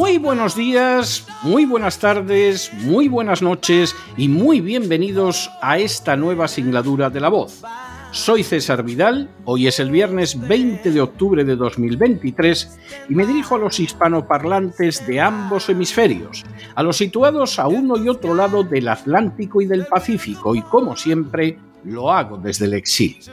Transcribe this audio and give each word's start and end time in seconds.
Muy 0.00 0.16
buenos 0.16 0.56
días, 0.56 1.26
muy 1.42 1.66
buenas 1.66 1.98
tardes, 1.98 2.72
muy 2.72 3.06
buenas 3.06 3.42
noches 3.42 3.94
y 4.16 4.28
muy 4.28 4.62
bienvenidos 4.62 5.50
a 5.60 5.76
esta 5.76 6.16
nueva 6.16 6.48
singladura 6.48 7.10
de 7.10 7.20
la 7.20 7.28
voz. 7.28 7.62
Soy 8.10 8.42
César 8.42 8.82
Vidal, 8.82 9.28
hoy 9.44 9.66
es 9.66 9.78
el 9.78 9.90
viernes 9.90 10.40
20 10.48 10.90
de 10.90 11.02
octubre 11.02 11.44
de 11.44 11.54
2023 11.54 12.78
y 13.10 13.14
me 13.14 13.26
dirijo 13.26 13.56
a 13.56 13.58
los 13.58 13.78
hispanoparlantes 13.78 15.06
de 15.06 15.20
ambos 15.20 15.68
hemisferios, 15.68 16.46
a 16.74 16.82
los 16.82 16.96
situados 16.96 17.58
a 17.58 17.68
uno 17.68 18.02
y 18.02 18.08
otro 18.08 18.34
lado 18.34 18.64
del 18.64 18.88
Atlántico 18.88 19.60
y 19.60 19.66
del 19.66 19.84
Pacífico 19.84 20.54
y 20.54 20.62
como 20.62 20.96
siempre 20.96 21.58
lo 21.84 22.12
hago 22.12 22.38
desde 22.38 22.66
el 22.66 22.74
exilio. 22.74 23.32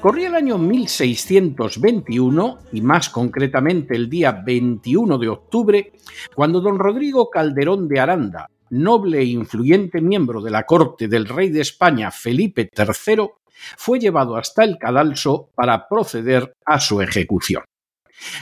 Corría 0.00 0.28
el 0.28 0.34
año 0.34 0.58
1621 0.58 2.58
y 2.72 2.80
más 2.80 3.08
concretamente 3.08 3.94
el 3.94 4.08
día 4.08 4.32
21 4.32 5.18
de 5.18 5.28
octubre, 5.28 5.92
cuando 6.34 6.60
don 6.60 6.78
Rodrigo 6.78 7.30
Calderón 7.30 7.88
de 7.88 8.00
Aranda, 8.00 8.50
noble 8.70 9.20
e 9.20 9.24
influyente 9.24 10.00
miembro 10.00 10.40
de 10.40 10.50
la 10.50 10.64
corte 10.64 11.08
del 11.08 11.26
rey 11.26 11.50
de 11.50 11.60
España 11.60 12.10
Felipe 12.10 12.68
III, 12.76 13.28
fue 13.76 13.98
llevado 13.98 14.36
hasta 14.36 14.64
el 14.64 14.78
cadalso 14.78 15.50
para 15.54 15.88
proceder 15.88 16.52
a 16.64 16.78
su 16.78 17.00
ejecución. 17.00 17.62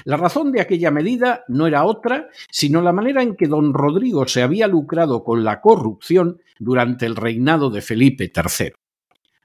La 0.05 0.17
razón 0.17 0.53
de 0.53 0.61
aquella 0.61 0.91
medida 0.91 1.45
no 1.49 1.67
era 1.67 1.85
otra, 1.85 2.29
sino 2.51 2.81
la 2.81 2.93
manera 2.93 3.23
en 3.23 3.37
que 3.37 3.49
don 3.49 3.75
Rodrigo 3.75 4.27
se 4.29 4.43
había 4.43 4.69
lucrado 4.69 5.25
con 5.25 5.45
la 5.45 5.61
corrupción 5.61 6.41
durante 6.59 7.07
el 7.07 7.17
reinado 7.17 7.71
de 7.71 7.83
Felipe 7.83 8.33
III. 8.35 8.73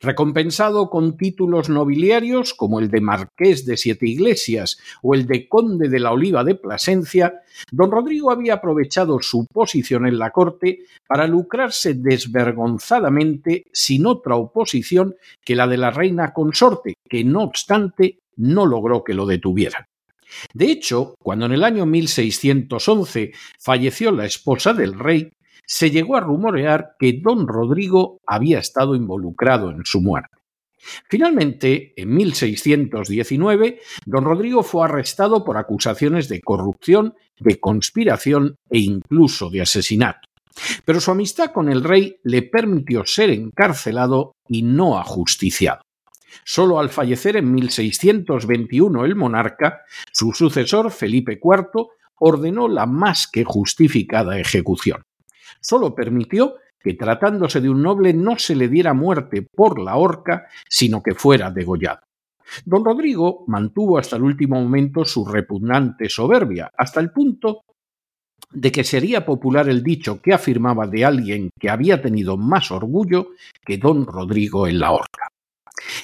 Recompensado 0.02 0.90
con 0.90 1.18
títulos 1.18 1.68
nobiliarios 1.68 2.54
como 2.54 2.80
el 2.80 2.90
de 2.90 3.02
Marqués 3.02 3.66
de 3.66 3.76
Siete 3.76 4.08
Iglesias 4.08 4.80
o 5.02 5.14
el 5.14 5.28
de 5.28 5.50
Conde 5.50 5.90
de 5.90 6.00
la 6.00 6.14
Oliva 6.14 6.46
de 6.46 6.56
Plasencia, 6.56 7.42
don 7.70 7.92
Rodrigo 7.92 8.32
había 8.32 8.56
aprovechado 8.56 9.20
su 9.22 9.46
posición 9.46 10.08
en 10.08 10.18
la 10.18 10.32
corte 10.32 10.86
para 11.06 11.28
lucrarse 11.28 11.96
desvergonzadamente 11.96 13.66
sin 13.74 14.06
otra 14.06 14.38
oposición 14.38 15.16
que 15.44 15.56
la 15.56 15.68
de 15.68 15.78
la 15.78 15.92
reina 15.92 16.34
consorte, 16.34 16.94
que 17.10 17.26
no 17.26 17.44
obstante 17.44 18.20
no 18.38 18.66
logró 18.66 19.04
que 19.04 19.14
lo 19.14 19.26
detuvieran. 19.26 19.86
De 20.54 20.72
hecho, 20.72 21.16
cuando 21.22 21.46
en 21.46 21.54
el 21.54 21.64
año 21.64 21.86
1611 21.86 23.34
falleció 23.60 24.12
la 24.12 24.26
esposa 24.26 24.74
del 24.74 24.98
rey, 24.98 25.32
se 25.70 25.92
llegó 25.92 26.18
a 26.18 26.20
rumorear 26.20 26.96
que 26.98 27.20
don 27.22 27.48
Rodrigo 27.48 28.18
había 28.26 28.58
estado 28.58 28.96
involucrado 28.96 29.70
en 29.70 29.86
su 29.86 30.02
muerte. 30.02 30.36
Finalmente, 31.08 31.94
en 31.96 32.16
1619, 32.16 33.80
don 34.08 34.26
Rodrigo 34.26 34.64
fue 34.64 34.86
arrestado 34.86 35.46
por 35.46 35.58
acusaciones 35.58 36.28
de 36.28 36.42
corrupción, 36.42 37.14
de 37.40 37.60
conspiración 37.60 38.56
e 38.72 38.80
incluso 38.80 39.52
de 39.52 39.62
asesinato. 39.62 40.28
Pero 40.86 41.00
su 41.00 41.12
amistad 41.12 41.52
con 41.52 41.70
el 41.70 41.84
rey 41.84 42.18
le 42.24 42.42
permitió 42.42 43.06
ser 43.06 43.30
encarcelado 43.30 44.34
y 44.48 44.64
no 44.64 44.98
ajusticiado. 44.98 45.82
Solo 46.46 46.80
al 46.80 46.90
fallecer 46.90 47.38
en 47.38 47.54
1621 47.54 49.06
el 49.06 49.16
monarca, 49.16 49.82
su 50.12 50.32
sucesor 50.32 50.90
Felipe 50.90 51.34
IV 51.34 51.90
ordenó 52.16 52.68
la 52.68 52.88
más 52.88 53.28
que 53.32 53.44
justificada 53.44 54.40
ejecución 54.40 55.04
solo 55.62 55.96
permitió 55.96 56.56
que 56.80 56.94
tratándose 56.94 57.62
de 57.62 57.70
un 57.70 57.82
noble 57.82 58.14
no 58.14 58.38
se 58.40 58.56
le 58.56 58.68
diera 58.68 58.94
muerte 58.94 59.42
por 59.42 59.80
la 59.80 59.98
horca, 59.98 60.48
sino 60.68 61.04
que 61.04 61.14
fuera 61.14 61.52
degollado. 61.52 62.02
Don 62.66 62.84
Rodrigo 62.84 63.44
mantuvo 63.48 63.98
hasta 63.98 64.16
el 64.16 64.24
último 64.24 64.60
momento 64.62 65.06
su 65.06 65.26
repugnante 65.26 66.10
soberbia, 66.10 66.72
hasta 66.76 67.00
el 67.00 67.12
punto 67.12 67.64
de 68.52 68.72
que 68.72 68.84
sería 68.84 69.26
popular 69.26 69.70
el 69.70 69.84
dicho 69.84 70.22
que 70.22 70.34
afirmaba 70.34 70.88
de 70.88 71.06
alguien 71.06 71.50
que 71.60 71.70
había 71.70 72.02
tenido 72.02 72.38
más 72.38 72.72
orgullo 72.72 73.30
que 73.64 73.78
don 73.78 74.06
Rodrigo 74.06 74.68
en 74.68 74.80
la 74.80 74.92
horca. 74.92 75.30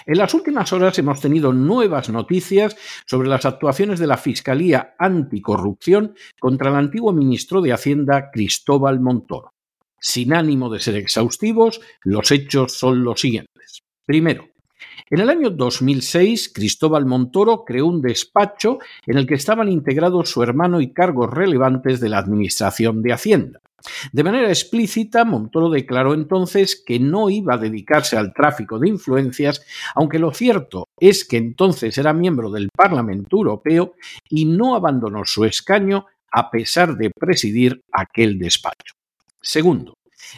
En 0.06 0.18
las 0.18 0.34
últimas 0.34 0.72
horas 0.74 0.98
hemos 1.00 1.22
tenido 1.22 1.54
nuevas 1.54 2.10
noticias 2.10 2.76
sobre 3.06 3.30
las 3.30 3.46
actuaciones 3.46 4.00
de 4.00 4.08
la 4.08 4.18
Fiscalía 4.18 4.96
Anticorrupción 5.00 6.16
contra 6.40 6.70
el 6.70 6.76
antiguo 6.76 7.14
ministro 7.14 7.62
de 7.62 7.74
Hacienda 7.74 8.30
Cristóbal 8.32 9.00
Montoro. 9.00 9.54
Sin 10.00 10.34
ánimo 10.34 10.70
de 10.70 10.80
ser 10.80 10.96
exhaustivos, 10.96 11.82
los 12.04 12.32
hechos 12.32 12.74
son 12.74 13.04
los 13.04 13.22
siguientes. 13.22 13.82
Primero, 14.06 14.50
en 15.10 15.20
el 15.20 15.30
año 15.30 15.50
2006, 15.50 16.52
Cristóbal 16.54 17.06
Montoro 17.06 17.64
creó 17.64 17.88
un 17.88 18.02
despacho 18.02 18.80
en 19.06 19.18
el 19.18 19.28
que 19.28 19.36
estaban 19.36 19.70
integrados 19.70 20.30
su 20.30 20.42
hermano 20.44 20.82
y 20.82 20.94
cargos 20.94 21.32
relevantes 21.32 22.00
de 22.00 22.10
la 22.10 22.18
Administración 22.18 23.02
de 23.02 23.14
Hacienda. 23.14 23.62
De 24.12 24.24
manera 24.24 24.50
explícita, 24.50 25.26
Montoro 25.26 25.70
declaró 25.70 26.14
entonces 26.14 26.82
que 26.86 27.00
no 27.00 27.30
iba 27.30 27.56
a 27.56 27.58
dedicarse 27.58 28.18
al 28.18 28.34
tráfico 28.34 28.80
de 28.80 28.90
influencias, 28.90 29.66
aunque 29.96 30.20
lo 30.20 30.34
cierto 30.34 30.90
es 31.00 31.26
que 31.26 31.38
entonces 31.38 31.98
era 31.98 32.14
miembro 32.14 32.50
del 32.52 32.70
Parlamento 32.76 33.38
Europeo 33.38 33.96
y 34.30 34.46
no 34.46 34.76
abandonó 34.76 35.26
su 35.26 35.46
escaño 35.46 36.06
a 36.32 36.50
pesar 36.52 36.98
de 36.98 37.12
presidir 37.12 37.84
aquel 37.92 38.38
despacho. 38.38 38.94
Segundo, 39.42 39.94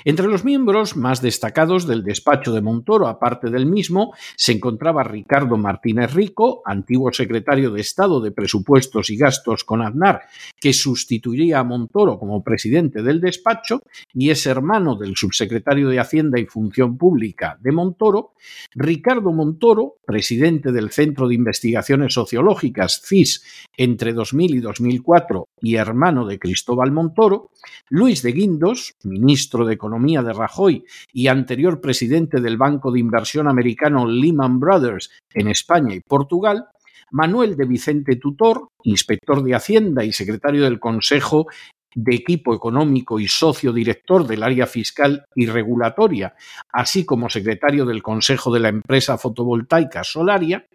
entre 0.06 0.28
los 0.28 0.44
miembros 0.44 0.96
más 0.96 1.22
destacados 1.22 1.88
del 1.88 2.04
despacho 2.04 2.54
de 2.54 2.62
Montoro, 2.62 3.08
aparte 3.08 3.50
del 3.50 3.66
mismo, 3.66 4.14
se 4.36 4.54
encontraba 4.54 5.04
Ricardo 5.04 5.58
Martínez 5.58 6.14
Rico, 6.14 6.62
antiguo 6.66 7.12
secretario 7.12 7.72
de 7.72 7.82
Estado 7.82 8.22
de 8.22 8.32
Presupuestos 8.32 9.10
y 9.10 9.18
Gastos 9.18 9.64
con 9.64 9.82
Aznar, 9.82 10.22
que 10.60 10.74
sustituiría 10.74 11.60
a 11.60 11.64
Montoro 11.64 12.20
como 12.20 12.44
presidente 12.44 13.02
del 13.02 13.22
despacho 13.22 13.82
y 14.14 14.30
es 14.30 14.46
hermano 14.46 14.96
del 14.96 15.16
subsecretario 15.16 15.90
de 15.90 16.00
Hacienda 16.00 16.40
y 16.40 16.46
Función 16.46 16.98
Pública 16.98 17.58
de 17.62 17.72
Montoro, 17.72 18.34
Ricardo 18.74 19.32
Montoro, 19.32 19.96
presidente 20.06 20.72
del 20.72 20.92
Centro 20.92 21.28
de 21.28 21.36
Investigaciones 21.36 22.14
Sociológicas 22.14 23.02
CIS 23.04 23.44
entre 23.76 24.14
2000 24.14 24.56
y 24.56 24.60
2004 24.60 25.48
y 25.62 25.76
hermano 25.76 26.26
de 26.26 26.40
Cristóbal 26.40 26.92
Montoro, 26.92 27.52
Luis 27.90 28.22
de 28.22 28.32
Guindos, 28.32 28.96
ministro 29.04 29.66
de 29.66 29.77
Economía 29.78 30.22
de 30.22 30.34
Rajoy 30.34 30.84
y 31.14 31.28
anterior 31.28 31.80
presidente 31.80 32.42
del 32.42 32.58
Banco 32.58 32.92
de 32.92 33.00
Inversión 33.00 33.48
americano 33.48 34.06
Lehman 34.06 34.60
Brothers 34.60 35.10
en 35.34 35.48
España 35.48 35.96
y 35.96 36.02
Portugal, 36.02 36.66
Manuel 37.12 37.56
de 37.56 37.66
Vicente 37.66 38.18
Tutor, 38.18 38.68
inspector 38.84 39.42
de 39.42 39.56
Hacienda 39.56 40.04
y 40.04 40.12
secretario 40.12 40.64
del 40.64 40.80
Consejo 40.80 41.48
de 41.96 42.16
Equipo 42.16 42.54
Económico 42.54 43.20
y 43.20 43.28
socio 43.28 43.74
director 43.74 44.26
del 44.28 44.44
área 44.44 44.68
fiscal 44.68 45.26
y 45.36 45.46
regulatoria, 45.48 46.36
así 46.72 47.06
como 47.06 47.30
secretario 47.30 47.86
del 47.86 48.04
Consejo 48.04 48.54
de 48.54 48.60
la 48.60 48.70
empresa 48.70 49.18
fotovoltaica 49.18 50.04
Solaria, 50.04 50.66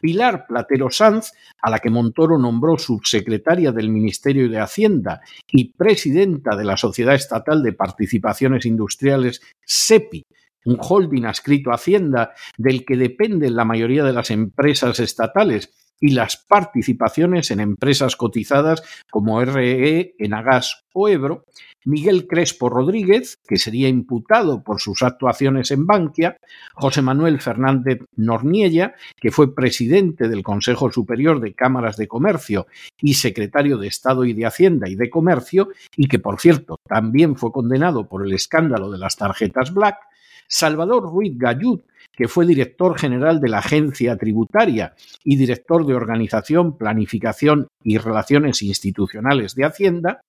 Pilar 0.00 0.46
Platero 0.46 0.90
Sanz, 0.90 1.32
a 1.60 1.70
la 1.70 1.80
que 1.80 1.90
Montoro 1.90 2.38
nombró 2.38 2.78
subsecretaria 2.78 3.72
del 3.72 3.90
Ministerio 3.90 4.48
de 4.48 4.60
Hacienda 4.60 5.20
y 5.50 5.72
presidenta 5.72 6.54
de 6.54 6.64
la 6.64 6.76
Sociedad 6.76 7.14
Estatal 7.14 7.62
de 7.62 7.72
Participaciones 7.72 8.64
Industriales 8.64 9.40
SEPI, 9.64 10.24
un 10.66 10.78
holding 10.80 11.24
adscrito 11.24 11.70
a 11.70 11.74
Hacienda 11.74 12.32
del 12.56 12.84
que 12.84 12.96
dependen 12.96 13.56
la 13.56 13.64
mayoría 13.64 14.04
de 14.04 14.12
las 14.12 14.30
empresas 14.30 15.00
estatales 15.00 15.72
y 16.00 16.10
las 16.10 16.36
participaciones 16.36 17.50
en 17.50 17.60
empresas 17.60 18.16
cotizadas 18.16 18.82
como 19.10 19.40
RE, 19.44 20.14
Enagas 20.18 20.84
o 20.92 21.08
Ebro, 21.08 21.44
Miguel 21.84 22.26
Crespo 22.26 22.68
Rodríguez, 22.68 23.38
que 23.46 23.56
sería 23.56 23.88
imputado 23.88 24.62
por 24.62 24.80
sus 24.80 25.02
actuaciones 25.02 25.70
en 25.70 25.86
Bankia, 25.86 26.36
José 26.74 27.02
Manuel 27.02 27.40
Fernández 27.40 28.00
Norniella, 28.16 28.94
que 29.16 29.30
fue 29.30 29.54
presidente 29.54 30.28
del 30.28 30.42
Consejo 30.42 30.90
Superior 30.90 31.40
de 31.40 31.54
Cámaras 31.54 31.96
de 31.96 32.08
Comercio 32.08 32.66
y 33.00 33.14
secretario 33.14 33.78
de 33.78 33.86
Estado 33.86 34.24
y 34.24 34.34
de 34.34 34.44
Hacienda 34.46 34.88
y 34.88 34.96
de 34.96 35.08
Comercio, 35.08 35.68
y 35.96 36.08
que, 36.08 36.18
por 36.18 36.40
cierto, 36.40 36.78
también 36.86 37.36
fue 37.36 37.52
condenado 37.52 38.08
por 38.08 38.26
el 38.26 38.34
escándalo 38.34 38.90
de 38.90 38.98
las 38.98 39.16
tarjetas 39.16 39.72
Black, 39.72 39.98
Salvador 40.46 41.04
Ruiz 41.04 41.38
Gallud, 41.38 41.80
que 42.18 42.26
fue 42.26 42.46
director 42.46 42.98
general 42.98 43.38
de 43.38 43.48
la 43.48 43.58
Agencia 43.58 44.16
Tributaria 44.16 44.92
y 45.22 45.36
director 45.36 45.86
de 45.86 45.94
Organización, 45.94 46.76
Planificación 46.76 47.68
y 47.84 47.96
Relaciones 47.98 48.60
Institucionales 48.60 49.54
de 49.54 49.64
Hacienda, 49.64 50.20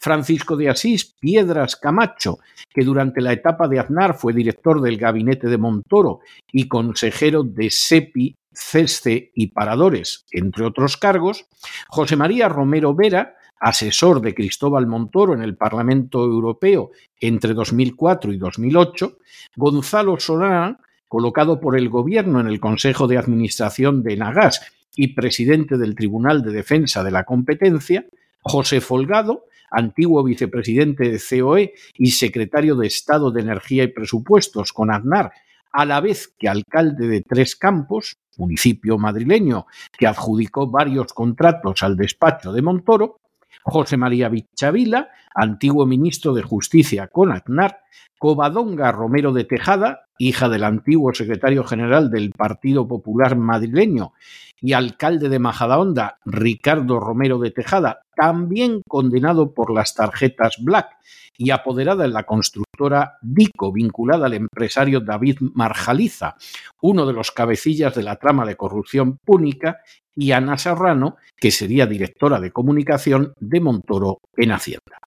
Francisco 0.00 0.56
de 0.56 0.70
Asís 0.70 1.14
Piedras 1.20 1.76
Camacho, 1.76 2.40
que 2.68 2.82
durante 2.82 3.20
la 3.20 3.32
etapa 3.32 3.68
de 3.68 3.78
Aznar 3.78 4.18
fue 4.18 4.32
director 4.32 4.80
del 4.80 4.98
gabinete 4.98 5.46
de 5.46 5.56
Montoro 5.56 6.18
y 6.50 6.66
consejero 6.66 7.44
de 7.44 7.70
SEPI, 7.70 8.34
CESCE 8.52 9.30
y 9.32 9.46
Paradores, 9.46 10.26
entre 10.32 10.64
otros 10.64 10.96
cargos, 10.96 11.46
José 11.86 12.16
María 12.16 12.48
Romero 12.48 12.92
Vera, 12.92 13.36
asesor 13.60 14.20
de 14.20 14.34
Cristóbal 14.34 14.88
Montoro 14.88 15.32
en 15.32 15.42
el 15.42 15.56
Parlamento 15.56 16.24
Europeo 16.24 16.90
entre 17.20 17.54
2004 17.54 18.32
y 18.32 18.36
2008, 18.36 19.18
Gonzalo 19.54 20.18
Solana, 20.18 20.80
colocado 21.08 21.60
por 21.60 21.78
el 21.78 21.88
Gobierno 21.88 22.40
en 22.40 22.46
el 22.46 22.60
Consejo 22.60 23.06
de 23.06 23.18
Administración 23.18 24.02
de 24.02 24.16
Nagas 24.16 24.60
y 24.96 25.08
presidente 25.08 25.76
del 25.76 25.94
Tribunal 25.94 26.42
de 26.42 26.52
Defensa 26.52 27.04
de 27.04 27.10
la 27.10 27.24
Competencia, 27.24 28.06
José 28.40 28.80
Folgado, 28.80 29.44
antiguo 29.70 30.22
vicepresidente 30.22 31.10
de 31.10 31.20
COE 31.40 31.74
y 31.94 32.12
secretario 32.12 32.76
de 32.76 32.86
Estado 32.86 33.30
de 33.30 33.42
Energía 33.42 33.84
y 33.84 33.88
Presupuestos 33.88 34.72
con 34.72 34.90
Aznar, 34.90 35.32
a 35.72 35.84
la 35.84 36.00
vez 36.00 36.34
que 36.38 36.48
alcalde 36.48 37.06
de 37.06 37.22
Tres 37.22 37.56
Campos, 37.56 38.16
municipio 38.38 38.98
madrileño 38.98 39.66
que 39.96 40.06
adjudicó 40.06 40.68
varios 40.68 41.12
contratos 41.12 41.82
al 41.82 41.96
despacho 41.96 42.52
de 42.52 42.62
Montoro, 42.62 43.18
José 43.66 43.96
María 43.96 44.28
Vichavila, 44.28 45.08
antiguo 45.34 45.86
ministro 45.86 46.32
de 46.34 46.42
Justicia 46.42 47.08
con 47.08 47.32
Aznar, 47.32 47.80
Covadonga 48.18 48.92
Romero 48.92 49.32
de 49.32 49.44
Tejada, 49.44 50.06
hija 50.18 50.48
del 50.48 50.62
antiguo 50.62 51.12
secretario 51.12 51.64
general 51.64 52.08
del 52.10 52.30
Partido 52.30 52.86
Popular 52.86 53.36
madrileño 53.36 54.12
y 54.60 54.72
alcalde 54.72 55.28
de 55.28 55.40
Majadahonda, 55.40 56.18
Ricardo 56.24 57.00
Romero 57.00 57.38
de 57.38 57.50
Tejada, 57.50 58.02
también 58.14 58.82
condenado 58.88 59.52
por 59.52 59.74
las 59.74 59.94
tarjetas 59.94 60.56
Black 60.62 60.88
y 61.36 61.50
apoderada 61.50 62.04
en 62.04 62.12
la 62.12 62.22
constructora 62.22 63.18
Dico, 63.20 63.72
vinculada 63.72 64.26
al 64.26 64.34
empresario 64.34 65.00
David 65.00 65.38
Marjaliza, 65.40 66.36
uno 66.80 67.04
de 67.04 67.12
los 67.12 67.32
cabecillas 67.32 67.94
de 67.94 68.04
la 68.04 68.16
trama 68.16 68.46
de 68.46 68.56
corrupción 68.56 69.18
púnica, 69.18 69.80
y 70.16 70.32
Ana 70.32 70.58
Serrano, 70.58 71.16
que 71.36 71.50
sería 71.50 71.86
directora 71.86 72.40
de 72.40 72.50
comunicación 72.50 73.34
de 73.38 73.60
Montoro 73.60 74.20
en 74.36 74.50
Hacienda. 74.50 74.98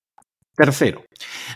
Tercero, 0.55 1.05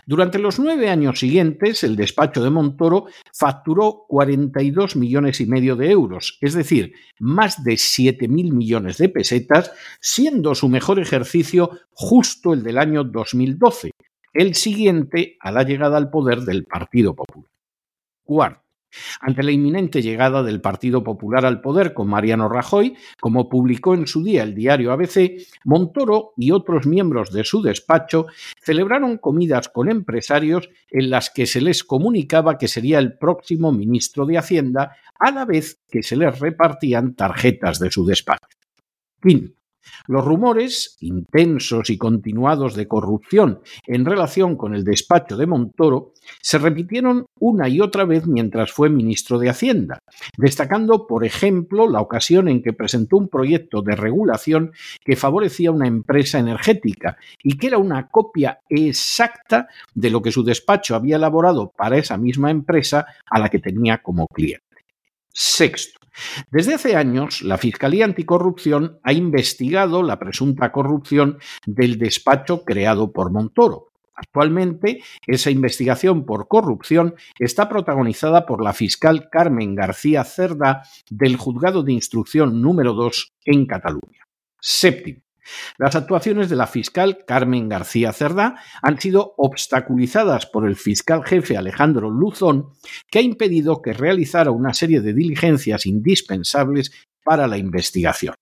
durante 0.06 0.38
los 0.38 0.58
nueve 0.58 0.88
años 0.88 1.18
siguientes, 1.18 1.84
el 1.84 1.94
despacho 1.94 2.42
de 2.42 2.48
Montoro 2.48 3.04
facturó 3.34 4.06
42 4.08 4.96
millones 4.96 5.42
y 5.42 5.46
medio 5.46 5.76
de 5.76 5.90
euros, 5.90 6.38
es 6.40 6.54
decir, 6.54 6.94
más 7.18 7.62
de 7.64 7.76
7 7.76 8.28
mil 8.28 8.54
millones 8.54 8.96
de 8.96 9.10
pesetas, 9.10 9.72
siendo 10.00 10.54
su 10.54 10.70
mejor 10.70 10.98
ejercicio 11.00 11.70
justo 11.90 12.54
el 12.54 12.62
del 12.62 12.78
año 12.78 13.04
2012, 13.04 13.90
el 14.32 14.54
siguiente 14.54 15.36
a 15.38 15.52
la 15.52 15.64
llegada 15.64 15.98
al 15.98 16.08
poder 16.08 16.40
del 16.40 16.64
Partido 16.64 17.14
Popular. 17.14 17.50
Cuarto, 18.24 18.63
ante 19.20 19.42
la 19.42 19.52
inminente 19.52 20.02
llegada 20.02 20.42
del 20.42 20.60
Partido 20.60 21.02
Popular 21.02 21.46
al 21.46 21.60
poder 21.60 21.94
con 21.94 22.08
Mariano 22.08 22.48
Rajoy, 22.48 22.96
como 23.20 23.48
publicó 23.48 23.94
en 23.94 24.06
su 24.06 24.22
día 24.22 24.42
el 24.42 24.54
diario 24.54 24.92
ABC, 24.92 25.46
Montoro 25.64 26.32
y 26.36 26.50
otros 26.50 26.86
miembros 26.86 27.30
de 27.32 27.44
su 27.44 27.62
despacho 27.62 28.26
celebraron 28.62 29.18
comidas 29.18 29.68
con 29.68 29.90
empresarios 29.90 30.68
en 30.90 31.10
las 31.10 31.30
que 31.30 31.46
se 31.46 31.60
les 31.60 31.84
comunicaba 31.84 32.58
que 32.58 32.68
sería 32.68 32.98
el 32.98 33.18
próximo 33.18 33.72
ministro 33.72 34.26
de 34.26 34.38
Hacienda, 34.38 34.96
a 35.18 35.30
la 35.30 35.44
vez 35.44 35.80
que 35.90 36.02
se 36.02 36.16
les 36.16 36.38
repartían 36.38 37.14
tarjetas 37.14 37.78
de 37.78 37.90
su 37.90 38.04
despacho. 38.04 38.46
Los 40.06 40.24
rumores 40.24 40.96
intensos 41.00 41.90
y 41.90 41.98
continuados 41.98 42.74
de 42.74 42.88
corrupción 42.88 43.60
en 43.86 44.04
relación 44.04 44.56
con 44.56 44.74
el 44.74 44.84
despacho 44.84 45.36
de 45.36 45.46
Montoro 45.46 46.12
se 46.40 46.58
repitieron 46.58 47.26
una 47.38 47.68
y 47.68 47.80
otra 47.80 48.04
vez 48.04 48.26
mientras 48.26 48.72
fue 48.72 48.88
ministro 48.88 49.38
de 49.38 49.50
Hacienda, 49.50 49.98
destacando, 50.36 51.06
por 51.06 51.24
ejemplo, 51.24 51.88
la 51.88 52.00
ocasión 52.00 52.48
en 52.48 52.62
que 52.62 52.72
presentó 52.72 53.16
un 53.16 53.28
proyecto 53.28 53.82
de 53.82 53.96
regulación 53.96 54.72
que 55.04 55.16
favorecía 55.16 55.70
una 55.70 55.86
empresa 55.86 56.38
energética 56.38 57.16
y 57.42 57.56
que 57.56 57.68
era 57.68 57.78
una 57.78 58.08
copia 58.08 58.60
exacta 58.68 59.68
de 59.94 60.10
lo 60.10 60.22
que 60.22 60.32
su 60.32 60.44
despacho 60.44 60.94
había 60.94 61.16
elaborado 61.16 61.72
para 61.76 61.98
esa 61.98 62.16
misma 62.16 62.50
empresa 62.50 63.06
a 63.26 63.38
la 63.38 63.48
que 63.48 63.58
tenía 63.58 63.98
como 63.98 64.26
cliente. 64.28 64.73
Sexto, 65.34 65.98
desde 66.50 66.74
hace 66.74 66.96
años, 66.96 67.42
la 67.42 67.58
Fiscalía 67.58 68.04
Anticorrupción 68.04 68.98
ha 69.02 69.12
investigado 69.12 70.02
la 70.02 70.18
presunta 70.18 70.70
corrupción 70.70 71.38
del 71.66 71.98
despacho 71.98 72.64
creado 72.64 73.12
por 73.12 73.32
Montoro. 73.32 73.88
Actualmente, 74.14 75.02
esa 75.26 75.50
investigación 75.50 76.24
por 76.24 76.46
corrupción 76.46 77.16
está 77.38 77.68
protagonizada 77.68 78.46
por 78.46 78.62
la 78.62 78.72
fiscal 78.72 79.28
Carmen 79.28 79.74
García 79.74 80.22
Cerda 80.22 80.82
del 81.10 81.36
Juzgado 81.36 81.82
de 81.82 81.94
Instrucción 81.94 82.62
número 82.62 82.92
2 82.92 83.34
en 83.44 83.66
Cataluña. 83.66 84.28
Séptimo. 84.60 85.23
Las 85.78 85.96
actuaciones 85.96 86.48
de 86.48 86.56
la 86.56 86.66
fiscal 86.66 87.24
Carmen 87.26 87.68
García 87.68 88.12
Cerdá 88.12 88.56
han 88.82 89.00
sido 89.00 89.34
obstaculizadas 89.36 90.46
por 90.46 90.66
el 90.66 90.76
fiscal 90.76 91.24
jefe 91.24 91.56
Alejandro 91.56 92.10
Luzón, 92.10 92.70
que 93.10 93.18
ha 93.18 93.22
impedido 93.22 93.82
que 93.82 93.92
realizara 93.92 94.50
una 94.50 94.74
serie 94.74 95.00
de 95.00 95.12
diligencias 95.12 95.86
indispensables 95.86 96.92
para 97.24 97.46
la 97.46 97.58
investigación. 97.58 98.34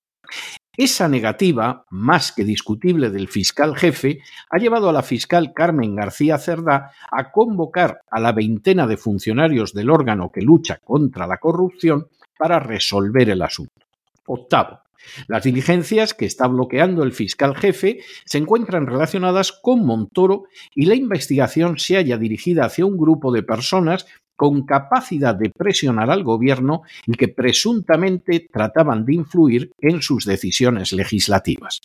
Esa 0.75 1.07
negativa, 1.07 1.85
más 1.91 2.33
que 2.33 2.45
discutible 2.45 3.11
del 3.11 3.29
fiscal 3.29 3.77
jefe, 3.77 4.21
ha 4.49 4.57
llevado 4.57 4.89
a 4.89 4.93
la 4.93 5.03
fiscal 5.03 5.53
Carmen 5.53 5.95
García 5.95 6.39
Cerdá 6.39 6.93
a 7.11 7.31
convocar 7.31 8.01
a 8.11 8.19
la 8.19 8.33
veintena 8.33 8.87
de 8.87 8.97
funcionarios 8.97 9.75
del 9.75 9.91
órgano 9.91 10.31
que 10.33 10.41
lucha 10.41 10.79
contra 10.83 11.27
la 11.27 11.37
corrupción 11.37 12.09
para 12.39 12.59
resolver 12.59 13.29
el 13.29 13.43
asunto. 13.43 13.87
Octavo. 14.27 14.81
Las 15.27 15.45
diligencias 15.45 16.15
que 16.15 16.27
está 16.27 16.47
bloqueando 16.47 17.03
el 17.03 17.13
fiscal 17.13 17.57
jefe 17.57 18.01
se 18.25 18.39
encuentran 18.39 18.87
relacionadas 18.87 19.53
con 19.53 19.85
Montoro 19.85 20.45
y 20.75 20.87
la 20.87 20.95
investigación 20.95 21.79
se 21.79 21.97
haya 21.97 22.19
dirigida 22.19 22.65
hacia 22.65 22.87
un 22.87 22.97
grupo 22.97 23.33
de 23.33 23.43
personas 23.43 24.07
con 24.37 24.65
capacidad 24.67 25.37
de 25.37 25.51
presionar 25.51 26.11
al 26.11 26.25
gobierno 26.25 26.83
y 27.07 27.13
que 27.13 27.29
presuntamente 27.29 28.49
trataban 28.53 29.05
de 29.05 29.15
influir 29.15 29.71
en 29.79 30.03
sus 30.03 30.25
decisiones 30.25 30.93
legislativas. 30.93 31.81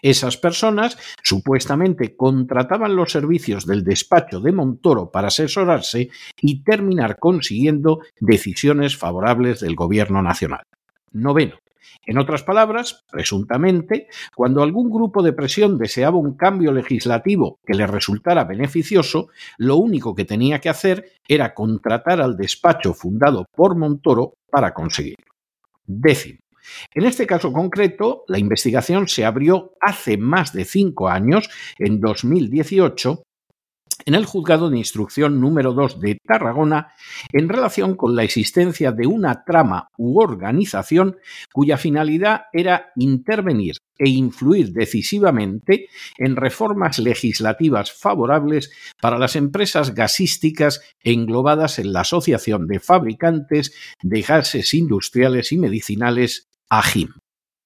Esas 0.00 0.36
personas 0.36 0.96
supuestamente 1.22 2.14
contrataban 2.14 2.94
los 2.94 3.10
servicios 3.10 3.66
del 3.66 3.82
despacho 3.82 4.40
de 4.40 4.52
Montoro 4.52 5.10
para 5.10 5.28
asesorarse 5.28 6.10
y 6.40 6.62
terminar 6.62 7.18
consiguiendo 7.18 8.00
decisiones 8.20 8.96
favorables 8.96 9.58
del 9.58 9.74
gobierno 9.74 10.22
nacional. 10.22 10.62
Noveno. 11.12 11.56
En 12.04 12.18
otras 12.18 12.42
palabras, 12.42 13.04
presuntamente, 13.10 14.08
cuando 14.34 14.62
algún 14.62 14.90
grupo 14.90 15.22
de 15.22 15.32
presión 15.32 15.78
deseaba 15.78 16.16
un 16.16 16.36
cambio 16.36 16.72
legislativo 16.72 17.58
que 17.66 17.74
le 17.74 17.86
resultara 17.86 18.44
beneficioso, 18.44 19.28
lo 19.58 19.76
único 19.76 20.14
que 20.14 20.24
tenía 20.24 20.60
que 20.60 20.68
hacer 20.68 21.12
era 21.26 21.54
contratar 21.54 22.20
al 22.20 22.36
despacho 22.36 22.94
fundado 22.94 23.46
por 23.54 23.76
Montoro 23.76 24.34
para 24.50 24.72
conseguirlo. 24.72 25.26
Décimo. 25.84 26.40
En 26.94 27.04
este 27.04 27.26
caso 27.26 27.52
concreto, 27.52 28.24
la 28.28 28.38
investigación 28.38 29.08
se 29.08 29.24
abrió 29.24 29.74
hace 29.80 30.16
más 30.16 30.52
de 30.52 30.64
cinco 30.64 31.08
años, 31.08 31.48
en 31.78 32.00
2018, 32.00 33.22
en 34.04 34.14
el 34.14 34.26
juzgado 34.26 34.70
de 34.70 34.78
instrucción 34.78 35.40
número 35.40 35.72
2 35.72 36.00
de 36.00 36.18
Tarragona 36.22 36.92
en 37.32 37.48
relación 37.48 37.96
con 37.96 38.14
la 38.14 38.24
existencia 38.24 38.92
de 38.92 39.06
una 39.06 39.44
trama 39.44 39.88
u 39.96 40.20
organización 40.20 41.16
cuya 41.52 41.78
finalidad 41.78 42.42
era 42.52 42.90
intervenir 42.96 43.76
e 43.98 44.08
influir 44.08 44.72
decisivamente 44.72 45.88
en 46.18 46.36
reformas 46.36 46.98
legislativas 46.98 47.92
favorables 47.92 48.70
para 49.00 49.18
las 49.18 49.36
empresas 49.36 49.94
gasísticas 49.94 50.82
englobadas 51.02 51.78
en 51.78 51.92
la 51.92 52.00
Asociación 52.00 52.66
de 52.66 52.80
Fabricantes 52.80 53.74
de 54.02 54.22
Gases 54.22 54.74
Industriales 54.74 55.52
y 55.52 55.58
Medicinales, 55.58 56.48
AGIM. 56.68 57.08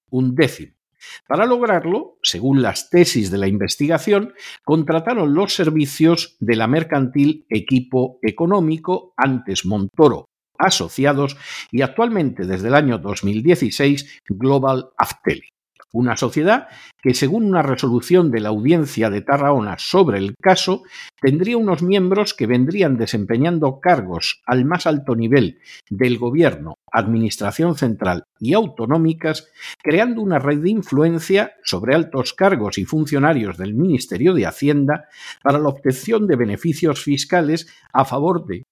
un 0.09 0.35
décimo. 0.35 0.80
Para 1.27 1.45
lograrlo, 1.45 2.17
según 2.21 2.61
las 2.61 2.89
tesis 2.89 3.31
de 3.31 3.37
la 3.37 3.47
investigación, 3.47 4.33
contrataron 4.63 5.33
los 5.33 5.53
servicios 5.53 6.37
de 6.39 6.55
la 6.55 6.67
mercantil 6.67 7.45
Equipo 7.49 8.19
Económico, 8.21 9.13
antes 9.17 9.65
Montoro 9.65 10.25
Asociados, 10.57 11.37
y 11.71 11.81
actualmente 11.81 12.45
desde 12.45 12.67
el 12.67 12.75
año 12.75 12.97
2016 12.99 14.21
Global 14.29 14.91
Afteli 14.97 15.49
una 15.91 16.15
sociedad 16.17 16.67
que, 17.01 17.13
según 17.13 17.45
una 17.45 17.61
resolución 17.61 18.31
de 18.31 18.39
la 18.39 18.49
audiencia 18.49 19.09
de 19.09 19.21
Tarragona 19.21 19.77
sobre 19.77 20.19
el 20.19 20.35
caso, 20.41 20.83
tendría 21.19 21.57
unos 21.57 21.83
miembros 21.83 22.33
que 22.33 22.47
vendrían 22.47 22.97
desempeñando 22.97 23.79
cargos 23.79 24.41
al 24.45 24.65
más 24.65 24.85
alto 24.87 25.15
nivel 25.15 25.59
del 25.89 26.17
gobierno, 26.17 26.75
administración 26.91 27.75
central 27.75 28.23
y 28.39 28.53
autonómicas, 28.53 29.49
creando 29.81 30.21
una 30.21 30.39
red 30.39 30.59
de 30.59 30.69
influencia 30.69 31.53
sobre 31.63 31.95
altos 31.95 32.33
cargos 32.33 32.77
y 32.77 32.85
funcionarios 32.85 33.57
del 33.57 33.73
Ministerio 33.73 34.33
de 34.33 34.45
Hacienda 34.45 35.05
para 35.43 35.59
la 35.59 35.69
obtención 35.69 36.27
de 36.27 36.35
beneficios 36.35 37.03
fiscales 37.03 37.67
a 37.93 38.05
favor 38.05 38.45
de 38.45 38.63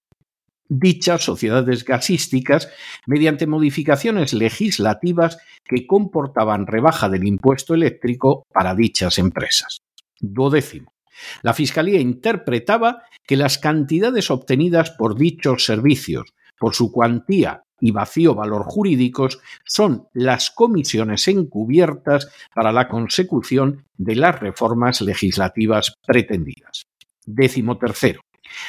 dichas 0.70 1.24
sociedades 1.24 1.84
gasísticas 1.84 2.70
mediante 3.08 3.48
modificaciones 3.48 4.34
legislativas 4.34 5.40
que 5.66 5.86
comportaban 5.86 6.68
rebaja 6.68 7.10
del 7.10 7.28
impuesto 7.28 7.74
eléctrico 7.74 8.44
para 8.54 8.76
dichas 8.76 9.18
empresas. 9.18 9.80
Duodécimo. 10.20 10.94
La 11.42 11.54
Fiscalía 11.54 12.00
interpretaba 12.00 13.04
que 13.26 13.36
las 13.36 13.58
cantidades 13.58 14.32
obtenidas 14.32 14.92
por 14.92 15.18
dichos 15.18 15.66
servicios, 15.66 16.34
por 16.58 16.76
su 16.76 16.92
cuantía 16.92 17.64
y 17.82 17.92
vacío 17.92 18.36
valor 18.36 18.64
jurídicos, 18.64 19.40
son 19.66 20.08
las 20.14 20.52
comisiones 20.52 21.28
encubiertas 21.28 22.32
para 22.54 22.72
la 22.72 22.88
consecución 22.88 23.86
de 23.98 24.16
las 24.16 24.40
reformas 24.40 25.02
legislativas 25.02 25.94
pretendidas. 26.06 26.84
Décimo 27.26 27.78
tercero. 27.78 28.22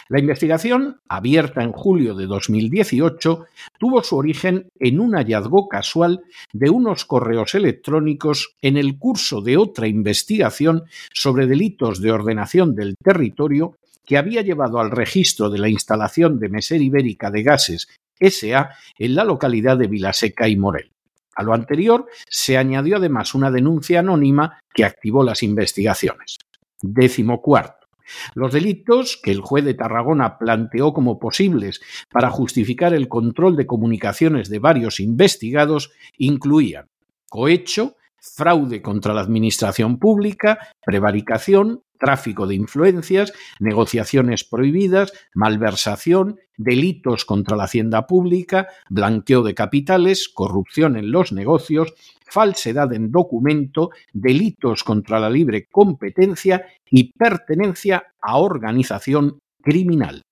La 0.08 0.18
investigación, 0.18 1.00
abierta 1.08 1.62
en 1.62 1.72
julio 1.72 2.14
de 2.14 2.26
2018, 2.26 3.46
tuvo 3.78 4.02
su 4.02 4.16
origen 4.16 4.68
en 4.78 5.00
un 5.00 5.14
hallazgo 5.14 5.68
casual 5.68 6.22
de 6.52 6.70
unos 6.70 7.04
correos 7.04 7.54
electrónicos 7.54 8.54
en 8.62 8.76
el 8.76 8.98
curso 8.98 9.40
de 9.40 9.56
otra 9.56 9.86
investigación 9.86 10.84
sobre 11.12 11.46
delitos 11.46 12.00
de 12.00 12.12
ordenación 12.12 12.74
del 12.74 12.94
territorio 13.02 13.76
que 14.04 14.18
había 14.18 14.42
llevado 14.42 14.80
al 14.80 14.90
registro 14.90 15.50
de 15.50 15.58
la 15.58 15.68
instalación 15.68 16.38
de 16.38 16.48
Meser 16.48 16.82
Ibérica 16.82 17.30
de 17.30 17.42
Gases 17.42 17.88
SA 18.20 18.70
en 18.98 19.14
la 19.14 19.24
localidad 19.24 19.78
de 19.78 19.86
Vilaseca 19.86 20.48
y 20.48 20.56
Morel. 20.56 20.90
A 21.36 21.42
lo 21.42 21.54
anterior 21.54 22.06
se 22.28 22.58
añadió 22.58 22.96
además 22.96 23.34
una 23.34 23.50
denuncia 23.50 24.00
anónima 24.00 24.60
que 24.74 24.84
activó 24.84 25.22
las 25.24 25.42
investigaciones. 25.42 26.38
Décimo 26.82 27.40
cuarto. 27.40 27.79
Los 28.34 28.52
delitos 28.52 29.18
que 29.22 29.30
el 29.30 29.40
juez 29.40 29.64
de 29.64 29.74
Tarragona 29.74 30.38
planteó 30.38 30.92
como 30.92 31.18
posibles 31.18 31.80
para 32.10 32.30
justificar 32.30 32.94
el 32.94 33.08
control 33.08 33.56
de 33.56 33.66
comunicaciones 33.66 34.48
de 34.48 34.58
varios 34.58 35.00
investigados 35.00 35.92
incluían 36.18 36.88
cohecho, 37.28 37.96
fraude 38.20 38.82
contra 38.82 39.14
la 39.14 39.20
administración 39.20 39.98
pública, 39.98 40.58
prevaricación, 40.84 41.82
tráfico 41.98 42.46
de 42.46 42.54
influencias, 42.54 43.32
negociaciones 43.60 44.42
prohibidas, 44.44 45.12
malversación, 45.34 46.40
delitos 46.56 47.24
contra 47.24 47.56
la 47.56 47.64
hacienda 47.64 48.06
pública, 48.06 48.68
blanqueo 48.88 49.42
de 49.42 49.54
capitales, 49.54 50.28
corrupción 50.28 50.96
en 50.96 51.12
los 51.12 51.32
negocios, 51.32 51.94
falsedad 52.26 52.92
en 52.92 53.12
documento, 53.12 53.90
delitos 54.12 54.82
contra 54.82 55.20
la 55.20 55.30
libre 55.30 55.66
competencia 55.70 56.66
y 56.90 57.12
pertenencia 57.12 58.14
a 58.20 58.38
organización 58.38 59.38
criminal. 59.62 60.22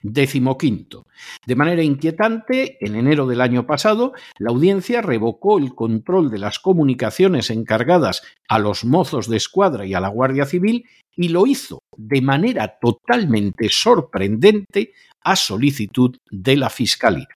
Décimo 0.00 0.56
quinto. 0.56 1.06
De 1.44 1.56
manera 1.56 1.82
inquietante, 1.82 2.78
en 2.84 2.94
enero 2.94 3.26
del 3.26 3.40
año 3.40 3.66
pasado, 3.66 4.12
la 4.38 4.50
audiencia 4.50 5.02
revocó 5.02 5.58
el 5.58 5.74
control 5.74 6.30
de 6.30 6.38
las 6.38 6.60
comunicaciones 6.60 7.50
encargadas 7.50 8.22
a 8.48 8.60
los 8.60 8.84
mozos 8.84 9.28
de 9.28 9.36
escuadra 9.36 9.86
y 9.86 9.94
a 9.94 10.00
la 10.00 10.08
Guardia 10.08 10.46
Civil 10.46 10.84
y 11.16 11.30
lo 11.30 11.46
hizo 11.46 11.80
de 11.96 12.22
manera 12.22 12.78
totalmente 12.80 13.68
sorprendente 13.70 14.92
a 15.20 15.34
solicitud 15.34 16.16
de 16.30 16.56
la 16.56 16.70
Fiscalía. 16.70 17.28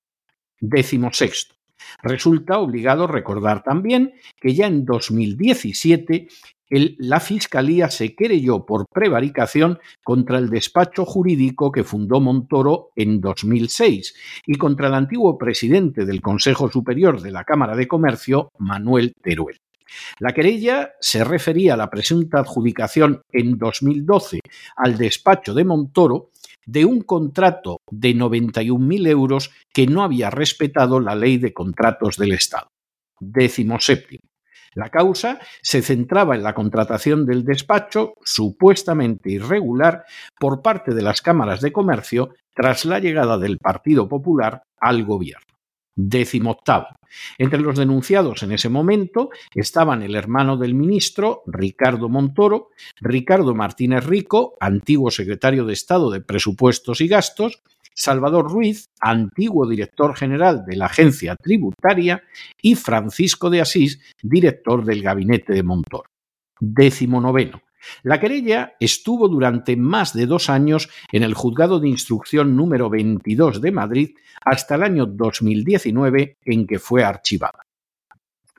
Décimo 0.60 1.12
sexto. 1.12 1.56
Resulta 2.00 2.60
obligado 2.60 3.08
recordar 3.08 3.64
también 3.64 4.14
que 4.40 4.54
ya 4.54 4.68
en 4.68 4.84
2017 4.84 6.28
la 6.72 7.20
Fiscalía 7.20 7.90
se 7.90 8.14
querelló 8.14 8.64
por 8.64 8.86
prevaricación 8.86 9.78
contra 10.02 10.38
el 10.38 10.48
despacho 10.48 11.04
jurídico 11.04 11.70
que 11.70 11.84
fundó 11.84 12.20
Montoro 12.20 12.90
en 12.96 13.20
2006 13.20 14.14
y 14.46 14.54
contra 14.54 14.88
el 14.88 14.94
antiguo 14.94 15.36
presidente 15.36 16.06
del 16.06 16.22
Consejo 16.22 16.70
Superior 16.70 17.20
de 17.20 17.30
la 17.30 17.44
Cámara 17.44 17.76
de 17.76 17.86
Comercio, 17.86 18.50
Manuel 18.58 19.12
Teruel. 19.22 19.58
La 20.18 20.32
querella 20.32 20.92
se 20.98 21.22
refería 21.24 21.74
a 21.74 21.76
la 21.76 21.90
presunta 21.90 22.38
adjudicación 22.38 23.20
en 23.30 23.58
2012 23.58 24.40
al 24.76 24.96
despacho 24.96 25.52
de 25.52 25.64
Montoro 25.64 26.30
de 26.64 26.86
un 26.86 27.02
contrato 27.02 27.80
de 27.90 28.14
91.000 28.14 29.08
euros 29.08 29.50
que 29.74 29.86
no 29.86 30.02
había 30.02 30.30
respetado 30.30 31.00
la 31.00 31.14
ley 31.14 31.36
de 31.36 31.52
contratos 31.52 32.16
del 32.16 32.32
Estado. 32.32 32.68
Décimo 33.20 33.78
séptimo. 33.78 34.31
La 34.74 34.88
causa 34.88 35.38
se 35.60 35.82
centraba 35.82 36.34
en 36.34 36.42
la 36.42 36.54
contratación 36.54 37.26
del 37.26 37.44
despacho 37.44 38.14
supuestamente 38.24 39.30
irregular 39.30 40.04
por 40.38 40.62
parte 40.62 40.94
de 40.94 41.02
las 41.02 41.20
cámaras 41.20 41.60
de 41.60 41.72
comercio 41.72 42.34
tras 42.54 42.84
la 42.84 42.98
llegada 42.98 43.38
del 43.38 43.58
Partido 43.58 44.08
Popular 44.08 44.62
al 44.80 45.04
gobierno. 45.04 45.46
Décimo 45.94 46.52
octavo. 46.52 46.86
Entre 47.36 47.60
los 47.60 47.76
denunciados 47.76 48.42
en 48.42 48.52
ese 48.52 48.70
momento 48.70 49.28
estaban 49.54 50.02
el 50.02 50.14
hermano 50.14 50.56
del 50.56 50.74
ministro, 50.74 51.42
Ricardo 51.46 52.08
Montoro, 52.08 52.70
Ricardo 52.98 53.54
Martínez 53.54 54.04
Rico, 54.06 54.56
antiguo 54.58 55.10
secretario 55.10 55.66
de 55.66 55.74
Estado 55.74 56.10
de 56.10 56.22
Presupuestos 56.22 57.02
y 57.02 57.08
Gastos, 57.08 57.62
Salvador 57.94 58.50
Ruiz, 58.50 58.90
antiguo 59.00 59.68
director 59.68 60.16
general 60.16 60.64
de 60.66 60.76
la 60.76 60.86
agencia 60.86 61.36
tributaria, 61.36 62.22
y 62.60 62.74
Francisco 62.74 63.50
de 63.50 63.60
Asís, 63.60 64.00
director 64.22 64.84
del 64.84 65.02
gabinete 65.02 65.52
de 65.52 65.62
Montoro. 65.62 66.08
Décimo 66.60 67.20
noveno. 67.20 67.62
La 68.02 68.20
querella 68.20 68.74
estuvo 68.78 69.28
durante 69.28 69.76
más 69.76 70.12
de 70.12 70.26
dos 70.26 70.48
años 70.48 70.88
en 71.10 71.22
el 71.22 71.34
juzgado 71.34 71.80
de 71.80 71.88
instrucción 71.88 72.56
número 72.56 72.88
22 72.88 73.60
de 73.60 73.72
Madrid 73.72 74.10
hasta 74.44 74.76
el 74.76 74.84
año 74.84 75.06
2019 75.06 76.38
en 76.44 76.66
que 76.66 76.78
fue 76.78 77.02
archivada. 77.02 77.66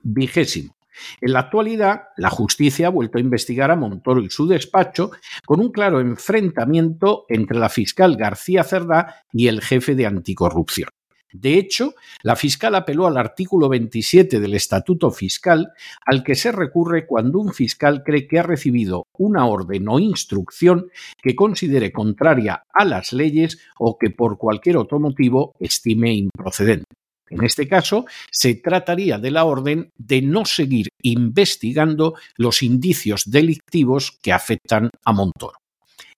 Vigésimo. 0.01 0.75
En 1.21 1.33
la 1.33 1.39
actualidad, 1.39 2.03
la 2.17 2.29
justicia 2.29 2.87
ha 2.87 2.91
vuelto 2.91 3.17
a 3.17 3.21
investigar 3.21 3.71
a 3.71 3.75
Montoro 3.75 4.21
y 4.21 4.29
su 4.29 4.47
despacho 4.47 5.11
con 5.45 5.59
un 5.59 5.71
claro 5.71 5.99
enfrentamiento 5.99 7.25
entre 7.29 7.57
la 7.57 7.69
fiscal 7.69 8.15
García 8.15 8.63
Cerdá 8.63 9.23
y 9.31 9.47
el 9.47 9.61
jefe 9.61 9.95
de 9.95 10.05
anticorrupción. 10.05 10.89
De 11.33 11.57
hecho, 11.57 11.95
la 12.21 12.35
fiscal 12.35 12.75
apeló 12.75 13.07
al 13.07 13.17
artículo 13.17 13.67
27 13.67 14.39
del 14.39 14.53
Estatuto 14.53 15.09
Fiscal, 15.09 15.71
al 16.05 16.23
que 16.23 16.35
se 16.35 16.51
recurre 16.51 17.07
cuando 17.07 17.39
un 17.39 17.53
fiscal 17.53 18.03
cree 18.03 18.27
que 18.27 18.37
ha 18.37 18.43
recibido 18.43 19.07
una 19.17 19.47
orden 19.47 19.87
o 19.89 19.97
instrucción 19.97 20.89
que 21.21 21.35
considere 21.35 21.91
contraria 21.91 22.63
a 22.71 22.85
las 22.85 23.13
leyes 23.13 23.57
o 23.79 23.97
que 23.97 24.11
por 24.11 24.37
cualquier 24.37 24.77
otro 24.77 24.99
motivo 24.99 25.55
estime 25.59 26.13
improcedente. 26.13 26.85
En 27.33 27.43
este 27.43 27.67
caso, 27.67 28.05
se 28.31 28.55
trataría 28.55 29.17
de 29.17 29.31
la 29.31 29.45
orden 29.45 29.91
de 29.97 30.21
no 30.21 30.45
seguir 30.45 30.89
investigando 31.01 32.15
los 32.37 32.61
indicios 32.61 33.23
delictivos 33.25 34.17
que 34.21 34.31
afectan 34.31 34.89
a 35.03 35.13
Montoro 35.13 35.57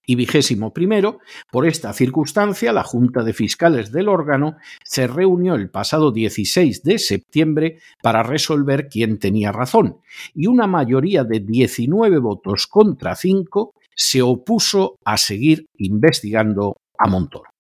y 0.06 0.16
vigésimo 0.16 0.74
primero, 0.74 1.20
por 1.52 1.66
esta 1.66 1.92
circunstancia, 1.94 2.72
la 2.72 2.84
Junta 2.84 3.24
de 3.24 3.34
Fiscales 3.34 3.92
del 3.92 4.08
órgano 4.08 4.58
se 4.84 5.08
reunió 5.08 5.56
el 5.56 5.70
pasado 5.70 6.12
16 6.12 6.84
de 6.84 7.00
septiembre 7.00 7.80
para 8.02 8.24
resolver 8.24 8.88
quién 8.88 9.18
tenía 9.20 9.52
razón, 9.52 9.98
y 10.34 10.48
una 10.48 10.68
mayoría 10.68 11.24
de 11.24 11.40
19 11.40 12.20
votos 12.20 12.68
contra 12.68 13.16
5 13.16 13.74
se 13.96 14.22
opuso 14.22 14.98
a 15.04 15.18
seguir 15.18 15.66
investigando 15.78 16.78
a 16.98 17.08
Montoro. 17.08 17.55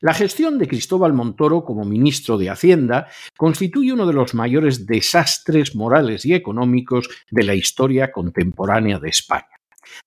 La 0.00 0.14
gestión 0.14 0.58
de 0.58 0.68
Cristóbal 0.68 1.12
Montoro 1.12 1.64
como 1.64 1.84
ministro 1.84 2.38
de 2.38 2.50
Hacienda 2.50 3.08
constituye 3.36 3.92
uno 3.92 4.06
de 4.06 4.12
los 4.12 4.34
mayores 4.34 4.86
desastres 4.86 5.74
morales 5.74 6.24
y 6.26 6.34
económicos 6.34 7.08
de 7.30 7.44
la 7.44 7.54
historia 7.54 8.12
contemporánea 8.12 8.98
de 8.98 9.08
España. 9.08 9.48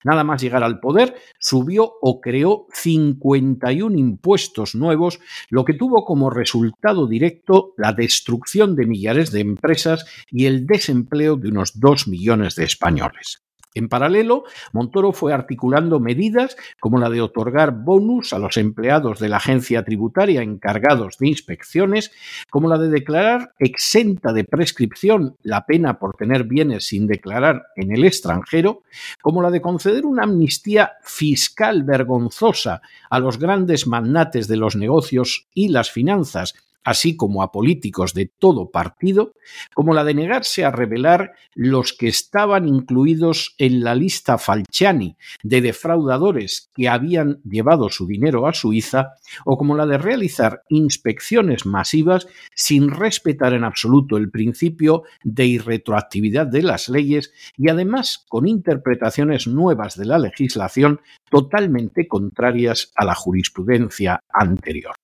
Nada 0.04 0.24
más 0.24 0.42
llegar 0.42 0.62
al 0.62 0.80
poder, 0.80 1.14
subió 1.38 1.92
o 2.00 2.20
creó 2.20 2.66
51 2.72 3.96
impuestos 3.96 4.74
nuevos, 4.74 5.20
lo 5.50 5.64
que 5.64 5.74
tuvo 5.74 6.04
como 6.04 6.30
resultado 6.30 7.06
directo 7.06 7.74
la 7.76 7.92
destrucción 7.92 8.76
de 8.76 8.86
millares 8.86 9.30
de 9.32 9.40
empresas 9.40 10.04
y 10.30 10.46
el 10.46 10.66
desempleo 10.66 11.36
de 11.36 11.48
unos 11.48 11.78
2 11.78 12.08
millones 12.08 12.54
de 12.56 12.64
españoles. 12.64 13.47
En 13.78 13.88
paralelo, 13.88 14.42
Montoro 14.72 15.12
fue 15.12 15.32
articulando 15.32 16.00
medidas 16.00 16.56
como 16.80 16.98
la 16.98 17.10
de 17.10 17.20
otorgar 17.20 17.70
bonus 17.70 18.32
a 18.32 18.40
los 18.40 18.56
empleados 18.56 19.20
de 19.20 19.28
la 19.28 19.36
agencia 19.36 19.84
tributaria 19.84 20.42
encargados 20.42 21.16
de 21.18 21.28
inspecciones, 21.28 22.10
como 22.50 22.68
la 22.68 22.76
de 22.76 22.88
declarar 22.88 23.52
exenta 23.60 24.32
de 24.32 24.42
prescripción 24.42 25.36
la 25.44 25.64
pena 25.64 26.00
por 26.00 26.16
tener 26.16 26.42
bienes 26.42 26.88
sin 26.88 27.06
declarar 27.06 27.66
en 27.76 27.92
el 27.92 28.04
extranjero, 28.04 28.82
como 29.22 29.42
la 29.42 29.52
de 29.52 29.60
conceder 29.60 30.06
una 30.06 30.24
amnistía 30.24 30.94
fiscal 31.04 31.84
vergonzosa 31.84 32.82
a 33.08 33.20
los 33.20 33.38
grandes 33.38 33.86
magnates 33.86 34.48
de 34.48 34.56
los 34.56 34.74
negocios 34.74 35.46
y 35.54 35.68
las 35.68 35.92
finanzas 35.92 36.56
así 36.84 37.16
como 37.16 37.42
a 37.42 37.52
políticos 37.52 38.14
de 38.14 38.30
todo 38.38 38.70
partido, 38.70 39.32
como 39.74 39.94
la 39.94 40.04
de 40.04 40.14
negarse 40.14 40.64
a 40.64 40.70
revelar 40.70 41.32
los 41.54 41.92
que 41.92 42.08
estaban 42.08 42.66
incluidos 42.68 43.54
en 43.58 43.82
la 43.82 43.94
lista 43.94 44.38
Falciani 44.38 45.16
de 45.42 45.60
defraudadores 45.60 46.70
que 46.74 46.88
habían 46.88 47.40
llevado 47.44 47.88
su 47.90 48.06
dinero 48.06 48.46
a 48.46 48.52
Suiza, 48.52 49.14
o 49.44 49.58
como 49.58 49.76
la 49.76 49.86
de 49.86 49.98
realizar 49.98 50.62
inspecciones 50.68 51.66
masivas 51.66 52.26
sin 52.54 52.90
respetar 52.90 53.52
en 53.52 53.64
absoluto 53.64 54.16
el 54.16 54.30
principio 54.30 55.02
de 55.22 55.46
irretroactividad 55.46 56.46
de 56.46 56.62
las 56.62 56.88
leyes 56.88 57.32
y 57.56 57.68
además 57.68 58.24
con 58.28 58.46
interpretaciones 58.46 59.46
nuevas 59.46 59.96
de 59.96 60.06
la 60.06 60.18
legislación 60.18 61.00
totalmente 61.30 62.08
contrarias 62.08 62.92
a 62.96 63.04
la 63.04 63.14
jurisprudencia 63.14 64.22
anterior. 64.32 64.94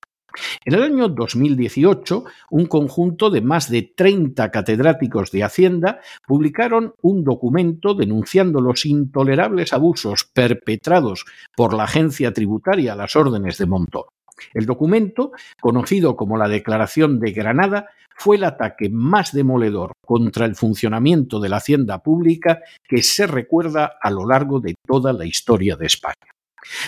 En 0.63 0.73
el 0.73 0.83
año 0.83 1.09
2018, 1.09 2.23
un 2.51 2.65
conjunto 2.65 3.29
de 3.29 3.41
más 3.41 3.69
de 3.69 3.93
30 3.95 4.51
catedráticos 4.51 5.31
de 5.31 5.43
Hacienda 5.43 5.99
publicaron 6.27 6.93
un 7.01 7.23
documento 7.23 7.93
denunciando 7.93 8.61
los 8.61 8.85
intolerables 8.85 9.73
abusos 9.73 10.25
perpetrados 10.25 11.25
por 11.55 11.73
la 11.73 11.83
agencia 11.83 12.33
tributaria 12.33 12.93
a 12.93 12.95
las 12.95 13.15
órdenes 13.15 13.57
de 13.57 13.65
Montoro. 13.65 14.09
El 14.53 14.65
documento, 14.65 15.31
conocido 15.61 16.15
como 16.15 16.37
la 16.37 16.49
Declaración 16.49 17.19
de 17.19 17.31
Granada, 17.31 17.89
fue 18.17 18.37
el 18.37 18.45
ataque 18.45 18.89
más 18.89 19.33
demoledor 19.33 19.91
contra 20.05 20.45
el 20.45 20.55
funcionamiento 20.55 21.39
de 21.39 21.49
la 21.49 21.57
hacienda 21.57 21.99
pública 22.01 22.61
que 22.87 23.03
se 23.03 23.27
recuerda 23.27 23.97
a 24.01 24.09
lo 24.09 24.25
largo 24.27 24.59
de 24.59 24.75
toda 24.85 25.13
la 25.13 25.25
historia 25.25 25.75
de 25.75 25.85
España. 25.85 26.34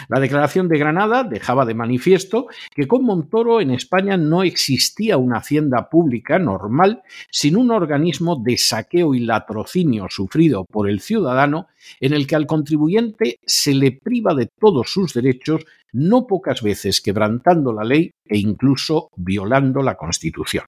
La 0.10 0.20
declaración 0.20 0.68
de 0.68 0.78
Granada 0.78 1.24
dejaba 1.24 1.66
de 1.66 1.74
manifiesto 1.74 2.48
que 2.74 2.88
con 2.88 3.04
Montoro 3.04 3.62
en 3.62 3.72
España 3.72 4.18
no 4.18 4.44
existía 4.44 5.18
una 5.18 5.38
hacienda 5.38 5.90
pública 5.90 6.40
normal 6.40 7.04
sin 7.32 7.58
un 7.58 7.72
organismo 7.72 8.42
de 8.44 8.58
saqueo 8.58 9.14
y 9.16 9.20
latrocinio 9.20 10.08
sufrido 10.10 10.66
por 10.66 10.90
el 10.90 11.00
ciudadano 11.00 11.68
en 12.00 12.14
el 12.14 12.28
que 12.28 12.36
al 12.36 12.48
contribuyente 12.48 13.40
se 13.46 13.74
le 13.74 13.92
priva 13.92 14.34
de 14.34 14.48
todos 14.60 14.92
sus 14.92 15.14
derechos, 15.14 15.66
no 15.94 16.28
pocas 16.28 16.62
veces 16.62 17.02
quebrantando 17.02 17.74
la 17.74 17.84
ley 17.84 18.12
e 18.26 18.38
incluso 18.38 19.10
violando 19.16 19.82
la 19.82 19.96
Constitución. 19.96 20.66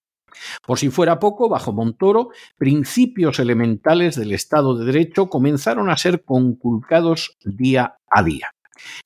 Por 0.66 0.80
si 0.80 0.89
fuera 0.89 1.20
poco, 1.20 1.50
bajo 1.50 1.74
Montoro, 1.74 2.30
principios 2.58 3.39
elementales 3.39 4.16
del 4.16 4.32
Estado 4.32 4.78
de 4.78 4.86
Derecho 4.86 5.30
comenzaron 5.30 5.89
a 5.89 5.98
ser 5.98 6.24
conculcados 6.24 7.38
día 7.44 7.96
a 8.10 8.24
día. 8.24 8.51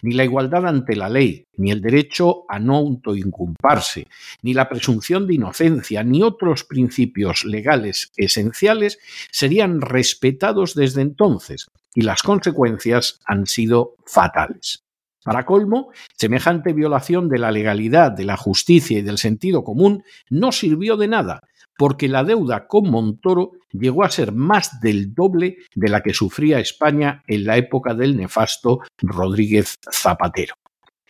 Ni 0.02 0.14
la 0.14 0.24
igualdad 0.24 0.68
ante 0.68 0.96
la 0.96 1.10
ley, 1.10 1.46
ni 1.58 1.72
el 1.72 1.82
derecho 1.82 2.46
a 2.50 2.60
no 2.60 2.76
autoincumparse, 2.78 4.08
ni 4.42 4.54
la 4.54 4.70
presunción 4.70 5.28
de 5.28 5.36
inocencia, 5.36 6.04
ni 6.04 6.22
otros 6.22 6.64
principios 6.64 7.46
legales 7.46 8.12
esenciales 8.18 9.00
serían 9.32 9.82
respetados 9.82 10.76
desde 10.76 11.02
entonces, 11.02 11.68
y 11.96 12.02
las 12.02 12.24
consecuencias 12.24 13.20
han 13.26 13.46
sido 13.46 13.96
fatales. 14.06 14.83
Para 15.24 15.46
colmo, 15.46 15.92
semejante 16.18 16.74
violación 16.74 17.30
de 17.30 17.40
la 17.40 17.52
legalidad, 17.52 18.12
de 18.12 18.26
la 18.26 18.38
justicia 18.38 19.00
y 19.00 19.02
del 19.02 19.18
sentido 19.18 19.64
común 19.64 20.04
no 20.30 20.52
sirvió 20.52 20.98
de 20.98 21.08
nada, 21.08 21.42
porque 21.78 22.08
la 22.08 22.24
deuda 22.24 22.68
con 22.68 22.90
Montoro 22.90 23.54
llegó 23.72 24.04
a 24.04 24.10
ser 24.10 24.34
más 24.34 24.80
del 24.82 25.14
doble 25.14 25.58
de 25.76 25.90
la 25.90 26.02
que 26.02 26.14
sufría 26.14 26.60
España 26.60 27.24
en 27.28 27.46
la 27.46 27.58
época 27.58 27.94
del 27.94 28.18
nefasto 28.18 28.82
Rodríguez 29.02 29.76
Zapatero. 29.92 30.56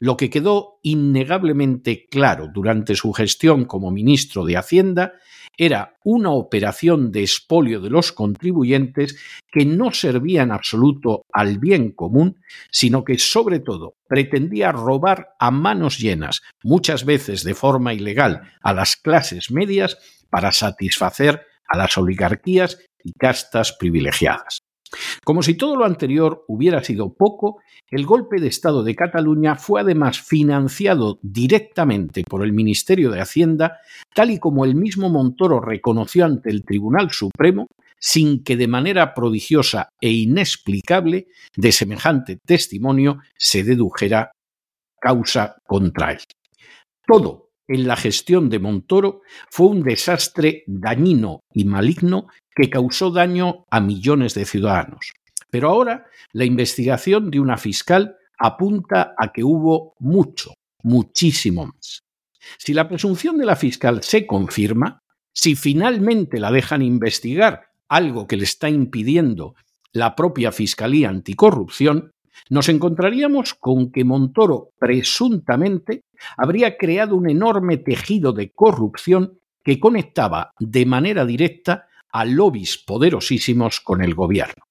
Lo 0.03 0.17
que 0.17 0.29
quedó 0.29 0.81
innegablemente 0.83 2.07
claro 2.11 2.49
durante 2.53 2.93
su 2.93 3.13
gestión 3.13 3.63
como 3.63 3.89
ministro 3.89 4.43
de 4.43 4.57
Hacienda 4.57 5.13
era 5.57 5.95
una 6.03 6.31
operación 6.31 7.09
de 7.09 7.21
expolio 7.21 7.79
de 7.79 7.89
los 7.89 8.11
contribuyentes 8.11 9.17
que 9.49 9.65
no 9.65 9.91
servía 9.91 10.41
en 10.41 10.51
absoluto 10.51 11.21
al 11.31 11.57
bien 11.57 11.93
común, 11.93 12.41
sino 12.69 13.05
que 13.05 13.17
sobre 13.17 13.61
todo 13.61 13.95
pretendía 14.05 14.73
robar 14.73 15.35
a 15.39 15.51
manos 15.51 15.99
llenas, 15.99 16.41
muchas 16.65 17.05
veces 17.05 17.45
de 17.45 17.53
forma 17.53 17.93
ilegal, 17.93 18.51
a 18.61 18.73
las 18.73 18.97
clases 18.97 19.51
medias 19.51 19.97
para 20.29 20.51
satisfacer 20.51 21.43
a 21.65 21.77
las 21.77 21.97
oligarquías 21.97 22.77
y 23.05 23.13
castas 23.13 23.71
privilegiadas. 23.79 24.62
Como 25.23 25.43
si 25.43 25.55
todo 25.55 25.75
lo 25.75 25.85
anterior 25.85 26.45
hubiera 26.47 26.83
sido 26.83 27.13
poco, 27.13 27.61
el 27.89 28.05
golpe 28.05 28.39
de 28.39 28.47
Estado 28.47 28.83
de 28.83 28.95
Cataluña 28.95 29.55
fue 29.55 29.81
además 29.81 30.21
financiado 30.21 31.19
directamente 31.21 32.23
por 32.23 32.43
el 32.43 32.53
Ministerio 32.53 33.11
de 33.11 33.21
Hacienda, 33.21 33.79
tal 34.13 34.31
y 34.31 34.39
como 34.39 34.65
el 34.65 34.75
mismo 34.75 35.09
Montoro 35.09 35.59
reconoció 35.59 36.25
ante 36.25 36.49
el 36.49 36.63
Tribunal 36.63 37.11
Supremo, 37.11 37.67
sin 37.99 38.43
que 38.43 38.57
de 38.57 38.67
manera 38.67 39.13
prodigiosa 39.13 39.89
e 40.01 40.11
inexplicable 40.11 41.27
de 41.55 41.71
semejante 41.71 42.37
testimonio 42.45 43.19
se 43.37 43.63
dedujera 43.63 44.31
causa 44.99 45.55
contra 45.65 46.11
él. 46.11 46.19
Todo 47.05 47.52
en 47.75 47.87
la 47.87 47.95
gestión 47.95 48.49
de 48.49 48.59
Montoro 48.59 49.21
fue 49.49 49.67
un 49.67 49.83
desastre 49.83 50.63
dañino 50.67 51.41
y 51.53 51.65
maligno 51.65 52.27
que 52.55 52.69
causó 52.69 53.11
daño 53.11 53.65
a 53.69 53.79
millones 53.79 54.33
de 54.33 54.45
ciudadanos. 54.45 55.13
Pero 55.49 55.69
ahora 55.69 56.05
la 56.31 56.45
investigación 56.45 57.31
de 57.31 57.39
una 57.39 57.57
fiscal 57.57 58.15
apunta 58.37 59.13
a 59.17 59.31
que 59.31 59.43
hubo 59.43 59.93
mucho, 59.99 60.53
muchísimo 60.83 61.67
más. 61.67 61.99
Si 62.57 62.73
la 62.73 62.87
presunción 62.87 63.37
de 63.37 63.45
la 63.45 63.55
fiscal 63.55 64.03
se 64.03 64.27
confirma, 64.27 64.99
si 65.33 65.55
finalmente 65.55 66.39
la 66.39 66.51
dejan 66.51 66.81
investigar, 66.81 67.67
algo 67.87 68.27
que 68.27 68.37
le 68.37 68.43
está 68.43 68.69
impidiendo 68.69 69.55
la 69.91 70.15
propia 70.15 70.51
Fiscalía 70.51 71.09
Anticorrupción, 71.09 72.11
nos 72.49 72.69
encontraríamos 72.69 73.53
con 73.53 73.91
que 73.91 74.03
Montoro 74.03 74.69
presuntamente 74.79 76.01
habría 76.37 76.77
creado 76.77 77.15
un 77.15 77.29
enorme 77.29 77.77
tejido 77.77 78.33
de 78.33 78.51
corrupción 78.51 79.39
que 79.63 79.79
conectaba 79.79 80.53
de 80.59 80.85
manera 80.85 81.25
directa 81.25 81.87
a 82.11 82.25
lobbies 82.25 82.77
poderosísimos 82.77 83.79
con 83.79 84.03
el 84.03 84.13
gobierno. 84.13 84.63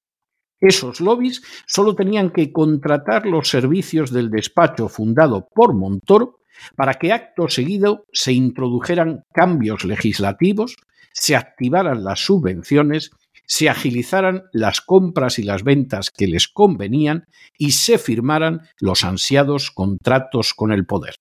Esos 0.61 1.01
lobbies 1.01 1.43
solo 1.67 1.97
tenían 1.97 2.31
que 2.31 2.53
contratar 2.53 3.27
los 3.27 3.49
servicios 3.49 4.13
del 4.13 4.31
despacho 4.31 4.89
fundado 4.89 5.49
por 5.53 5.75
Montoro 5.75 6.39
para 6.77 6.95
que 6.95 7.13
acto 7.13 7.49
seguido 7.49 8.05
se 8.13 8.33
introdujeran 8.33 9.25
cambios 9.33 9.85
legislativos, 9.85 10.77
se 11.13 11.35
activaran 11.35 12.05
las 12.05 12.21
subvenciones 12.21 13.11
se 13.47 13.69
agilizaran 13.69 14.45
las 14.53 14.81
compras 14.81 15.39
y 15.39 15.43
las 15.43 15.63
ventas 15.63 16.11
que 16.11 16.27
les 16.27 16.49
convenían 16.49 17.27
y 17.59 17.73
se 17.73 17.99
firmaran 17.99 18.63
los 18.81 19.05
ansiados 19.05 19.71
contratos 19.71 20.55
con 20.55 20.73
el 20.73 20.87
poder. 20.87 21.17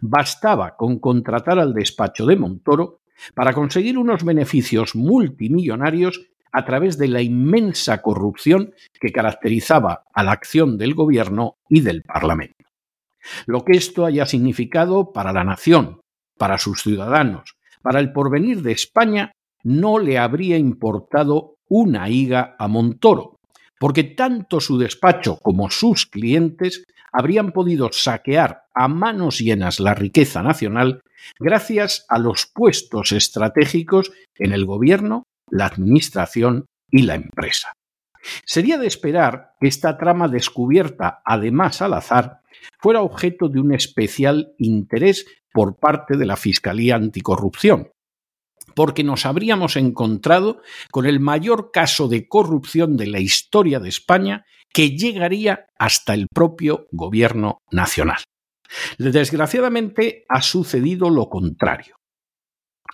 Bastaba 0.00 0.76
con 0.76 0.98
contratar 0.98 1.58
al 1.58 1.74
despacho 1.74 2.26
de 2.26 2.36
Montoro 2.36 3.00
para 3.34 3.52
conseguir 3.52 3.98
unos 3.98 4.24
beneficios 4.24 4.94
multimillonarios 4.94 6.22
a 6.52 6.64
través 6.64 6.98
de 6.98 7.08
la 7.08 7.22
inmensa 7.22 8.02
corrupción 8.02 8.74
que 9.00 9.10
caracterizaba 9.10 10.04
a 10.12 10.22
la 10.22 10.32
acción 10.32 10.76
del 10.76 10.94
Gobierno 10.94 11.56
y 11.68 11.80
del 11.80 12.02
Parlamento. 12.02 12.66
Lo 13.46 13.64
que 13.64 13.76
esto 13.76 14.04
haya 14.04 14.26
significado 14.26 15.12
para 15.12 15.32
la 15.32 15.44
nación, 15.44 16.00
para 16.36 16.58
sus 16.58 16.82
ciudadanos, 16.82 17.56
para 17.80 18.00
el 18.00 18.12
porvenir 18.12 18.62
de 18.62 18.72
España, 18.72 19.32
no 19.62 19.98
le 19.98 20.18
habría 20.18 20.58
importado 20.58 21.56
una 21.68 22.08
higa 22.08 22.56
a 22.58 22.68
Montoro, 22.68 23.36
porque 23.78 24.04
tanto 24.04 24.60
su 24.60 24.78
despacho 24.78 25.38
como 25.38 25.70
sus 25.70 26.06
clientes 26.06 26.84
habrían 27.12 27.52
podido 27.52 27.90
saquear 27.92 28.64
a 28.74 28.88
manos 28.88 29.38
llenas 29.38 29.80
la 29.80 29.94
riqueza 29.94 30.42
nacional 30.42 31.02
gracias 31.38 32.04
a 32.08 32.18
los 32.18 32.46
puestos 32.46 33.12
estratégicos 33.12 34.12
en 34.36 34.52
el 34.52 34.64
gobierno, 34.64 35.24
la 35.50 35.66
administración 35.66 36.66
y 36.90 37.02
la 37.02 37.14
empresa. 37.14 37.72
Sería 38.44 38.78
de 38.78 38.86
esperar 38.86 39.54
que 39.60 39.68
esta 39.68 39.98
trama 39.98 40.28
descubierta, 40.28 41.22
además 41.24 41.82
al 41.82 41.94
azar, 41.94 42.40
fuera 42.78 43.02
objeto 43.02 43.48
de 43.48 43.60
un 43.60 43.74
especial 43.74 44.54
interés 44.58 45.26
por 45.52 45.76
parte 45.76 46.16
de 46.16 46.26
la 46.26 46.36
Fiscalía 46.36 46.96
Anticorrupción, 46.96 47.90
porque 48.74 49.04
nos 49.04 49.26
habríamos 49.26 49.76
encontrado 49.76 50.62
con 50.90 51.06
el 51.06 51.20
mayor 51.20 51.70
caso 51.72 52.08
de 52.08 52.28
corrupción 52.28 52.96
de 52.96 53.06
la 53.06 53.20
historia 53.20 53.80
de 53.80 53.88
España 53.88 54.46
que 54.72 54.96
llegaría 54.96 55.66
hasta 55.78 56.14
el 56.14 56.26
propio 56.32 56.86
Gobierno 56.90 57.58
nacional. 57.70 58.22
Desgraciadamente 58.98 60.24
ha 60.28 60.40
sucedido 60.40 61.10
lo 61.10 61.28
contrario. 61.28 61.96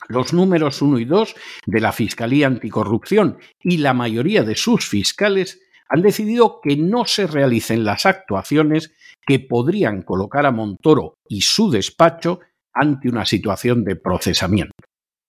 Los 0.09 0.33
números 0.33 0.81
1 0.83 0.99
y 0.99 1.05
2 1.05 1.35
de 1.67 1.81
la 1.81 1.93
Fiscalía 1.93 2.47
Anticorrupción 2.47 3.39
y 3.61 3.79
la 3.79 3.95
mayoría 3.95 4.43
de 4.43 4.55
sus 4.55 4.89
fiscales 4.89 5.61
han 5.89 6.03
decidido 6.03 6.61
que 6.63 6.77
no 6.77 7.05
se 7.05 7.27
realicen 7.27 7.85
las 7.85 8.07
actuaciones 8.07 8.95
que 9.27 9.41
podrían 9.41 10.03
colocar 10.03 10.47
a 10.47 10.53
Montoro 10.53 11.15
y 11.29 11.43
su 11.43 11.71
despacho 11.71 12.41
ante 12.73 13.09
una 13.09 13.25
situación 13.25 13.85
de 13.85 13.97
procesamiento. 13.97 14.75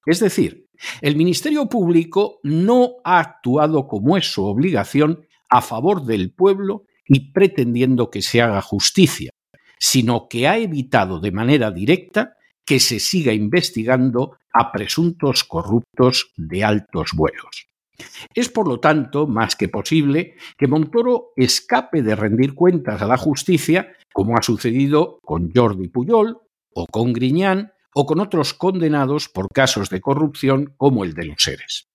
Es 0.05 0.19
decir, 0.19 0.67
el 1.01 1.15
Ministerio 1.15 1.67
Público 1.67 2.39
no 2.43 2.95
ha 3.03 3.19
actuado 3.19 3.87
como 3.87 4.17
es 4.17 4.31
su 4.31 4.45
obligación 4.45 5.27
a 5.49 5.61
favor 5.61 6.05
del 6.05 6.31
pueblo 6.31 6.85
y 7.05 7.31
pretendiendo 7.31 8.09
que 8.09 8.21
se 8.21 8.41
haga 8.41 8.61
justicia, 8.61 9.31
sino 9.79 10.27
que 10.27 10.47
ha 10.47 10.57
evitado 10.57 11.19
de 11.19 11.31
manera 11.31 11.71
directa 11.71 12.35
que 12.65 12.79
se 12.79 12.99
siga 12.99 13.33
investigando 13.33 14.37
a 14.53 14.71
presuntos 14.71 15.43
corruptos 15.43 16.31
de 16.37 16.63
altos 16.63 17.11
vuelos. 17.13 17.67
Es, 18.33 18.49
por 18.49 18.67
lo 18.67 18.79
tanto, 18.79 19.27
más 19.27 19.55
que 19.55 19.67
posible 19.67 20.35
que 20.57 20.67
Montoro 20.67 21.31
escape 21.35 22.01
de 22.01 22.15
rendir 22.15 22.53
cuentas 22.53 23.01
a 23.01 23.07
la 23.07 23.17
justicia, 23.17 23.91
como 24.13 24.37
ha 24.37 24.41
sucedido 24.41 25.19
con 25.23 25.51
Jordi 25.53 25.87
Puyol 25.87 26.37
o 26.73 26.85
con 26.85 27.13
Griñán 27.13 27.73
o 27.93 28.05
con 28.05 28.19
otros 28.19 28.53
condenados 28.53 29.27
por 29.29 29.47
casos 29.49 29.89
de 29.89 29.99
corrupción 29.99 30.73
como 30.77 31.03
el 31.03 31.13
de 31.13 31.25
los 31.25 31.41
seres. 31.41 31.87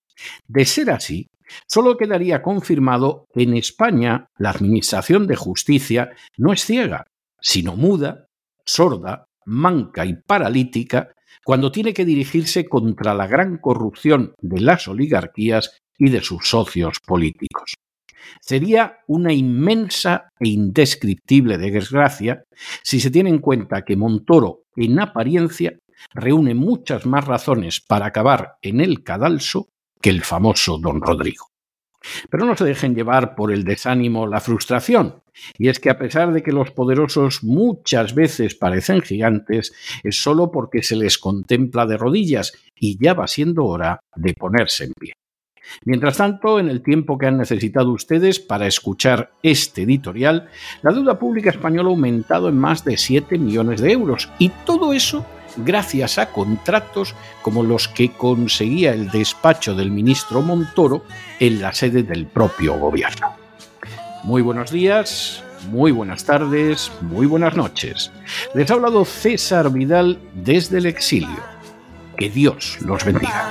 De 0.46 0.64
ser 0.64 0.90
así, 0.90 1.28
solo 1.66 1.96
quedaría 1.96 2.42
confirmado 2.42 3.26
que 3.32 3.42
en 3.42 3.54
España 3.54 4.28
la 4.38 4.50
Administración 4.50 5.26
de 5.26 5.36
Justicia 5.36 6.10
no 6.36 6.52
es 6.52 6.64
ciega, 6.64 7.04
sino 7.40 7.76
muda, 7.76 8.26
sorda, 8.64 9.26
manca 9.46 10.06
y 10.06 10.14
paralítica 10.14 11.10
cuando 11.44 11.70
tiene 11.70 11.92
que 11.92 12.04
dirigirse 12.04 12.64
contra 12.66 13.14
la 13.14 13.26
gran 13.26 13.58
corrupción 13.58 14.34
de 14.40 14.60
las 14.60 14.88
oligarquías 14.88 15.78
y 15.98 16.10
de 16.10 16.22
sus 16.22 16.48
socios 16.48 16.98
políticos. 17.06 17.74
Sería 18.40 18.98
una 19.06 19.32
inmensa 19.32 20.28
e 20.40 20.48
indescriptible 20.48 21.58
desgracia 21.58 22.44
si 22.82 23.00
se 23.00 23.10
tiene 23.10 23.30
en 23.30 23.38
cuenta 23.38 23.84
que 23.84 23.96
Montoro, 23.96 24.62
en 24.76 24.98
apariencia, 24.98 25.78
reúne 26.12 26.54
muchas 26.54 27.06
más 27.06 27.26
razones 27.26 27.80
para 27.80 28.06
acabar 28.06 28.56
en 28.62 28.80
el 28.80 29.02
cadalso 29.02 29.68
que 30.04 30.10
el 30.10 30.22
famoso 30.22 30.76
don 30.76 31.00
Rodrigo. 31.00 31.46
Pero 32.28 32.44
no 32.44 32.54
se 32.54 32.66
dejen 32.66 32.94
llevar 32.94 33.34
por 33.34 33.50
el 33.50 33.64
desánimo 33.64 34.26
la 34.26 34.38
frustración. 34.38 35.22
Y 35.56 35.68
es 35.68 35.80
que 35.80 35.88
a 35.88 35.96
pesar 35.96 36.30
de 36.34 36.42
que 36.42 36.52
los 36.52 36.72
poderosos 36.72 37.42
muchas 37.42 38.14
veces 38.14 38.54
parecen 38.54 39.00
gigantes, 39.00 39.72
es 40.02 40.22
solo 40.22 40.52
porque 40.52 40.82
se 40.82 40.96
les 40.96 41.16
contempla 41.16 41.86
de 41.86 41.96
rodillas 41.96 42.52
y 42.78 43.02
ya 43.02 43.14
va 43.14 43.26
siendo 43.26 43.64
hora 43.64 44.00
de 44.14 44.34
ponerse 44.34 44.84
en 44.84 44.92
pie. 44.92 45.14
Mientras 45.86 46.18
tanto, 46.18 46.60
en 46.60 46.68
el 46.68 46.82
tiempo 46.82 47.16
que 47.16 47.28
han 47.28 47.38
necesitado 47.38 47.90
ustedes 47.90 48.40
para 48.40 48.66
escuchar 48.66 49.32
este 49.42 49.84
editorial, 49.84 50.50
la 50.82 50.92
deuda 50.92 51.18
pública 51.18 51.48
española 51.48 51.88
ha 51.88 51.92
aumentado 51.92 52.50
en 52.50 52.58
más 52.58 52.84
de 52.84 52.98
7 52.98 53.38
millones 53.38 53.80
de 53.80 53.92
euros 53.92 54.28
y 54.38 54.50
todo 54.66 54.92
eso 54.92 55.24
gracias 55.56 56.18
a 56.18 56.30
contratos 56.30 57.14
como 57.42 57.62
los 57.62 57.88
que 57.88 58.12
conseguía 58.12 58.92
el 58.92 59.10
despacho 59.10 59.74
del 59.74 59.90
ministro 59.90 60.42
Montoro 60.42 61.04
en 61.40 61.60
la 61.60 61.72
sede 61.72 62.02
del 62.02 62.26
propio 62.26 62.78
gobierno. 62.78 63.34
Muy 64.22 64.42
buenos 64.42 64.70
días, 64.70 65.42
muy 65.70 65.92
buenas 65.92 66.24
tardes, 66.24 66.90
muy 67.00 67.26
buenas 67.26 67.56
noches. 67.56 68.10
Les 68.54 68.70
ha 68.70 68.74
hablado 68.74 69.04
César 69.04 69.70
Vidal 69.70 70.18
desde 70.34 70.78
el 70.78 70.86
exilio. 70.86 71.54
Que 72.16 72.30
Dios 72.30 72.78
los 72.80 73.04
bendiga. 73.04 73.50